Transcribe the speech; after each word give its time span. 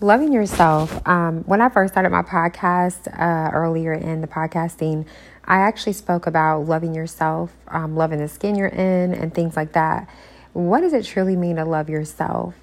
loving 0.00 0.32
yourself. 0.32 1.06
Um, 1.06 1.42
when 1.44 1.60
I 1.60 1.68
first 1.68 1.92
started 1.92 2.10
my 2.10 2.22
podcast 2.22 3.06
uh, 3.18 3.50
earlier 3.52 3.92
in 3.92 4.22
the 4.22 4.26
podcasting, 4.26 5.06
I 5.44 5.58
actually 5.58 5.92
spoke 5.92 6.26
about 6.26 6.66
loving 6.66 6.94
yourself, 6.94 7.52
um, 7.68 7.96
loving 7.96 8.18
the 8.18 8.28
skin 8.28 8.54
you're 8.54 8.68
in, 8.68 9.12
and 9.12 9.34
things 9.34 9.56
like 9.56 9.72
that. 9.72 10.08
What 10.52 10.80
does 10.80 10.92
it 10.92 11.04
truly 11.04 11.36
mean 11.36 11.56
to 11.56 11.64
love 11.64 11.90
yourself? 11.90 12.54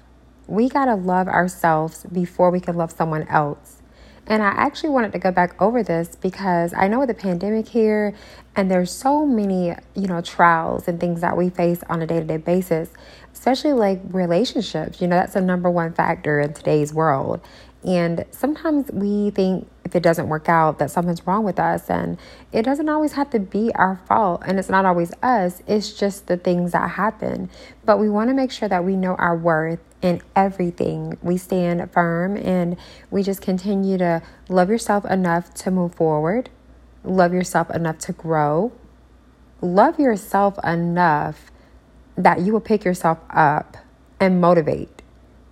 We 0.46 0.68
got 0.68 0.86
to 0.86 0.94
love 0.94 1.28
ourselves 1.28 2.04
before 2.10 2.50
we 2.50 2.60
can 2.60 2.76
love 2.76 2.90
someone 2.90 3.22
else. 3.28 3.82
And 4.28 4.42
I 4.42 4.48
actually 4.48 4.90
wanted 4.90 5.12
to 5.12 5.18
go 5.18 5.32
back 5.32 5.60
over 5.60 5.82
this 5.82 6.14
because 6.14 6.74
I 6.74 6.86
know 6.86 6.98
with 6.98 7.08
the 7.08 7.14
pandemic 7.14 7.66
here, 7.66 8.14
and 8.54 8.70
there's 8.70 8.90
so 8.90 9.24
many, 9.24 9.74
you 9.94 10.06
know, 10.06 10.20
trials 10.20 10.86
and 10.86 11.00
things 11.00 11.22
that 11.22 11.36
we 11.36 11.48
face 11.48 11.82
on 11.88 12.02
a 12.02 12.06
day 12.06 12.20
to 12.20 12.26
day 12.26 12.36
basis, 12.36 12.90
especially 13.32 13.72
like 13.72 14.00
relationships. 14.10 15.00
You 15.00 15.06
know, 15.08 15.16
that's 15.16 15.32
the 15.32 15.40
number 15.40 15.70
one 15.70 15.94
factor 15.94 16.40
in 16.40 16.52
today's 16.52 16.92
world. 16.92 17.40
And 17.84 18.24
sometimes 18.30 18.90
we 18.92 19.30
think 19.30 19.68
if 19.84 19.94
it 19.94 20.02
doesn't 20.02 20.28
work 20.28 20.48
out 20.48 20.78
that 20.80 20.90
something's 20.90 21.26
wrong 21.26 21.44
with 21.44 21.58
us 21.58 21.88
and 21.88 22.18
it 22.52 22.62
doesn't 22.62 22.88
always 22.88 23.12
have 23.12 23.30
to 23.30 23.38
be 23.38 23.72
our 23.74 24.00
fault 24.06 24.42
and 24.44 24.58
it's 24.58 24.68
not 24.68 24.84
always 24.84 25.12
us 25.22 25.62
it's 25.66 25.92
just 25.92 26.26
the 26.26 26.36
things 26.36 26.72
that 26.72 26.90
happen. 26.90 27.48
But 27.84 27.98
we 27.98 28.10
want 28.10 28.30
to 28.30 28.34
make 28.34 28.50
sure 28.50 28.68
that 28.68 28.84
we 28.84 28.96
know 28.96 29.14
our 29.14 29.36
worth 29.36 29.78
in 30.02 30.20
everything. 30.36 31.16
We 31.22 31.36
stand 31.38 31.90
firm 31.92 32.36
and 32.36 32.76
we 33.10 33.22
just 33.22 33.40
continue 33.40 33.96
to 33.98 34.22
love 34.48 34.68
yourself 34.70 35.04
enough 35.04 35.54
to 35.54 35.70
move 35.70 35.94
forward 35.94 36.50
love 37.04 37.32
yourself 37.32 37.70
enough 37.70 37.98
to 37.98 38.12
grow 38.12 38.72
love 39.60 39.98
yourself 39.98 40.58
enough 40.64 41.50
that 42.16 42.40
you 42.40 42.52
will 42.52 42.60
pick 42.60 42.84
yourself 42.84 43.18
up 43.30 43.76
and 44.20 44.40
motivate 44.40 44.97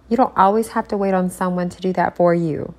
you 0.08 0.16
don't 0.16 0.36
always 0.36 0.68
have 0.68 0.88
to 0.88 0.96
wait 0.96 1.14
on 1.14 1.30
someone 1.30 1.68
to 1.68 1.80
do 1.80 1.92
that 1.92 2.16
for 2.16 2.34
you 2.34 2.74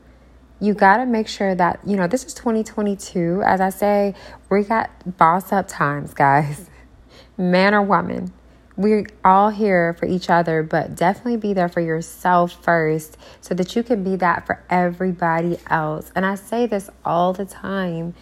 you 0.60 0.74
got 0.74 0.98
to 0.98 1.06
make 1.06 1.28
sure 1.28 1.54
that, 1.56 1.80
you 1.86 1.96
know, 1.96 2.08
this 2.08 2.26
is 2.26 2.34
2022. 2.34 3.44
As 3.46 3.62
I 3.62 3.70
say, 3.70 4.16
we 4.50 4.64
got 4.64 5.18
boss 5.18 5.52
up 5.52 5.68
times, 5.68 6.14
guys, 6.14 6.70
man 7.38 7.74
or 7.74 7.82
woman. 7.82 8.34
We're 8.76 9.08
all 9.26 9.50
here 9.50 9.94
for 9.94 10.06
each 10.06 10.30
other, 10.30 10.62
but 10.62 10.96
definitely 10.96 11.38
be 11.38 11.54
there 11.54 11.70
for 11.70 11.82
yourself 11.82 12.64
first 12.64 13.18
so 13.42 13.56
that 13.56 13.76
you 13.76 13.82
can 13.82 14.04
be 14.04 14.16
that 14.18 14.46
for 14.46 14.64
everybody 14.70 15.58
else. 15.68 16.12
And 16.16 16.26
I 16.26 16.36
say 16.36 16.68
this 16.68 16.90
all 17.04 17.34
the 17.34 17.46
time. 17.46 18.14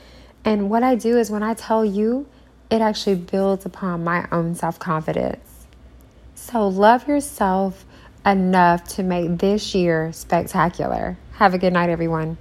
And 0.46 0.70
what 0.70 0.82
I 0.82 0.96
do 0.96 1.18
is 1.18 1.30
when 1.30 1.44
I 1.44 1.56
tell 1.56 1.84
you, 1.84 2.28
it 2.70 2.82
actually 2.82 3.16
builds 3.16 3.66
upon 3.66 4.04
my 4.04 4.28
own 4.32 4.56
self 4.56 4.80
confidence. 4.80 5.68
So 6.36 6.68
love 6.68 7.08
yourself 7.08 7.86
enough 8.26 8.84
to 8.96 9.04
make 9.04 9.38
this 9.40 9.76
year 9.76 10.12
spectacular. 10.14 11.18
Have 11.34 11.54
a 11.54 11.58
good 11.58 11.74
night, 11.74 11.90
everyone. 11.90 12.38